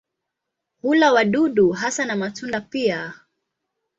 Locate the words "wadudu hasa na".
1.13-2.15